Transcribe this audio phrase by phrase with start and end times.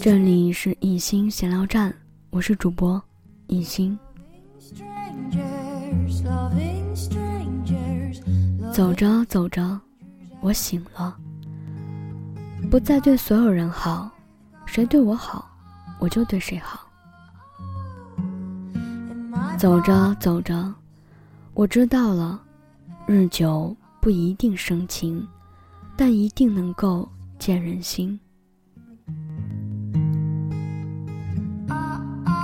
[0.00, 1.92] 这里是一心闲聊站，
[2.30, 3.02] 我是主播
[3.48, 3.98] 一心。
[8.72, 9.78] 走着走着，
[10.40, 11.16] 我醒了，
[12.70, 14.08] 不再对所有人好，
[14.66, 15.50] 谁对我好，
[15.98, 16.80] 我就对谁好。
[19.58, 20.72] 走着走着，
[21.54, 22.40] 我知道了，
[23.06, 25.26] 日久不一定生情，
[25.96, 27.08] 但一定能够
[27.38, 28.18] 见人心。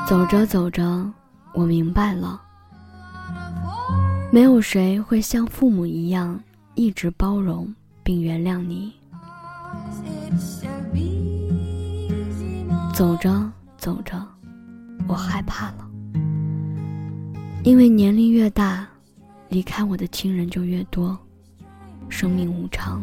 [0.07, 1.11] 走着走着，
[1.55, 2.39] 我明白了，
[4.31, 6.39] 没有谁会像父母一样
[6.75, 8.93] 一直包容并原谅你。
[12.93, 14.23] 走着走着，
[15.09, 15.89] 我害怕了，
[17.65, 18.87] 因为年龄越大，
[19.49, 21.19] 离开我的亲人就越多，
[22.11, 23.03] 生命无常。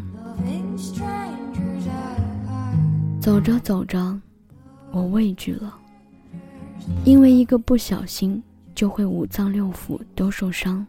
[3.20, 4.16] 走着走着，
[4.92, 5.78] 我畏惧了。
[7.04, 8.42] 因为一个不小心，
[8.74, 10.86] 就会五脏六腑都受伤。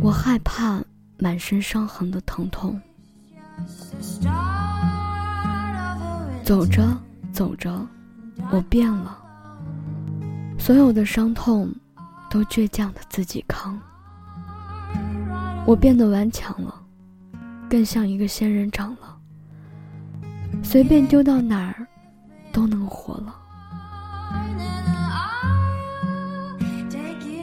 [0.00, 0.82] 我害怕
[1.18, 2.80] 满身伤痕的疼痛。
[6.44, 6.82] 走着
[7.32, 7.86] 走着，
[8.50, 9.18] 我变了。
[10.58, 11.72] 所有的伤痛，
[12.30, 13.78] 都倔强的自己扛。
[15.64, 16.74] 我变得顽强了，
[17.68, 19.16] 更像一个仙人掌了。
[20.62, 21.86] 随便丢到哪儿，
[22.52, 23.34] 都能活了。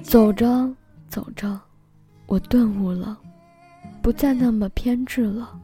[0.10, 0.68] 走着
[1.08, 1.60] 走着，
[2.26, 3.16] 我顿悟了，
[4.02, 5.56] 不再那么偏执了，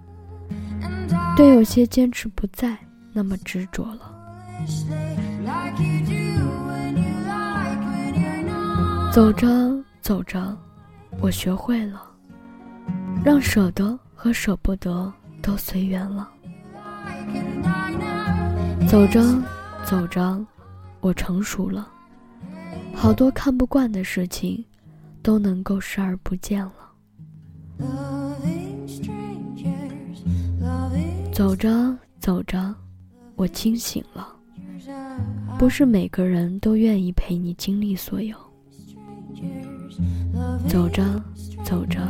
[1.35, 2.77] 对有些坚持不再
[3.11, 4.01] 那么执着了。
[9.11, 10.55] 走着走着，
[11.19, 12.03] 我学会了，
[13.23, 16.29] 让舍得和舍不得都随缘了。
[18.87, 19.23] 走着
[19.83, 20.39] 走着，
[20.99, 21.87] 我成熟了。
[22.95, 24.63] 好多看不惯的事情，
[25.21, 26.73] 都能够视而不见了。
[31.31, 32.73] 走着走着，
[33.35, 34.33] 我清醒了。
[35.59, 38.35] 不是每个人都愿意陪你经历所有。
[40.67, 41.21] 走着
[41.63, 42.01] 走着，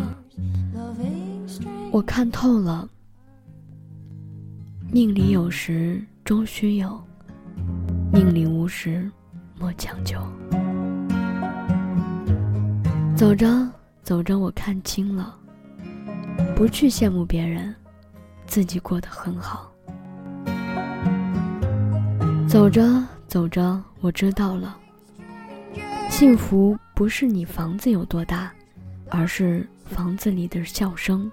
[1.91, 2.87] 我看透了。
[4.91, 7.03] 命里有时终须有，
[8.13, 9.11] 命里无时
[9.59, 10.19] 莫强求。
[13.15, 13.47] 走着
[14.03, 15.33] 走着，我看清了，
[16.53, 17.73] 不去羡慕别人，
[18.45, 19.71] 自己过得很好。
[22.45, 24.77] 走着走着，我知道了，
[26.09, 28.51] 幸福不是你房子有多大，
[29.09, 31.31] 而是房子里的笑声。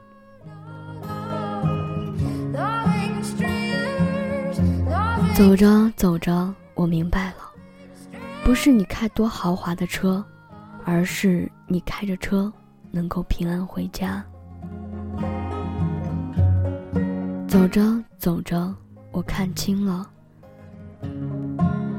[5.35, 7.51] 走着走着，我明白了，
[8.45, 10.25] 不是你开多豪华的车。
[10.85, 12.53] 而是你开着车
[12.91, 14.25] 能够平安回家。
[17.47, 18.75] 走着走着，
[19.11, 20.11] 我看清了，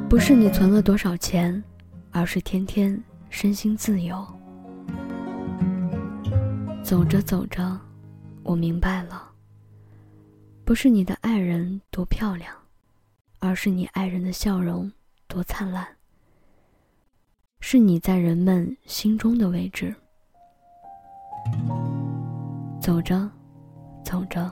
[0.09, 1.63] 不是你存了多少钱，
[2.11, 4.25] 而是天天身心自由。
[6.83, 7.79] 走着走着，
[8.43, 9.29] 我明白了，
[10.65, 12.53] 不是你的爱人多漂亮，
[13.39, 14.91] 而是你爱人的笑容
[15.27, 15.87] 多灿烂。
[17.65, 19.95] 是你在人们心中的位置。
[22.77, 23.31] 走着，
[24.03, 24.51] 走着，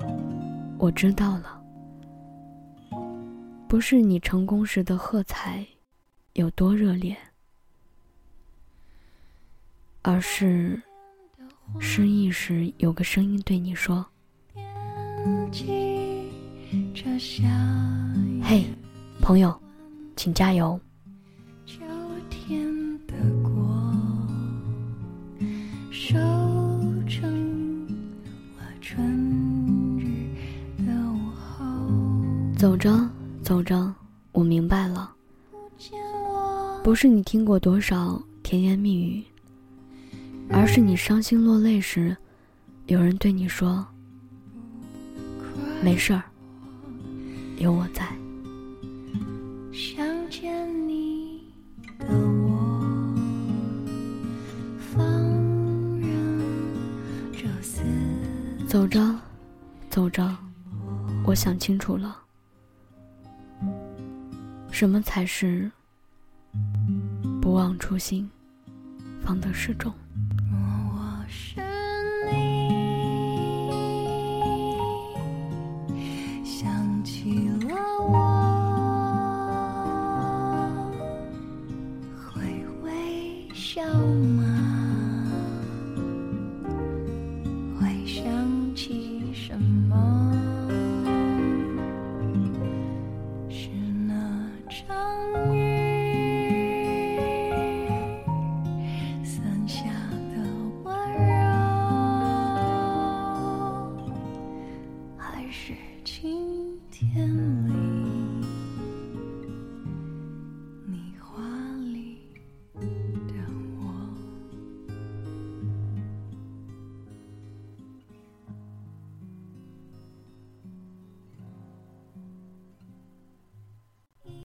[0.78, 1.62] 我知道了，
[3.68, 5.68] 不是你成功时的喝彩
[6.34, 7.14] 有多热烈，
[10.04, 10.82] 而是
[11.82, 14.06] 失意时有个声音对你说
[18.42, 18.64] ：“嘿，
[19.22, 19.62] 朋友，
[20.16, 20.80] 请加油。”
[32.62, 33.10] 走着
[33.42, 33.92] 走着，
[34.34, 35.12] 我明白了，
[36.84, 39.24] 不是你听过多少甜言蜜语，
[40.48, 42.16] 而是你伤心落泪时，
[42.86, 43.84] 有人对你说
[45.82, 46.22] ：“没事儿，
[47.58, 48.08] 有我在。”
[49.74, 51.42] 想见你
[51.98, 53.18] 的我，
[54.78, 55.04] 放
[56.00, 56.40] 任
[57.34, 57.48] 这
[58.68, 59.20] 走着，
[59.90, 60.38] 走着，
[61.26, 62.21] 我想清楚了。
[64.72, 65.70] 什么才是
[67.42, 68.28] 不忘初心，
[69.24, 69.94] 方得始终？